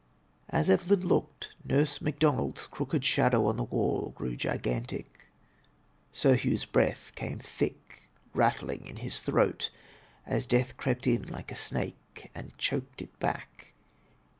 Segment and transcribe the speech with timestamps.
[0.49, 5.27] As £vel3m looked, Nurse Macdonald's crooked shadow on the wall grew gigantic.
[6.11, 9.69] Sir Hugh's breath came thick, rattling in his throat,
[10.25, 13.73] as death crept in like a snake and choked it back.